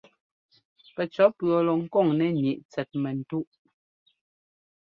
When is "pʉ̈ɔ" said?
1.37-1.57